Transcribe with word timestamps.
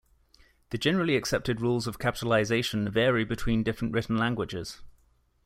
The 0.71 0.79
generally 0.79 1.15
accepted 1.15 1.61
rules 1.61 1.85
of 1.85 1.99
capitalization 1.99 2.89
vary 2.89 3.23
between 3.23 3.61
different 3.61 3.93
written 3.93 4.17
languages. 4.17 4.81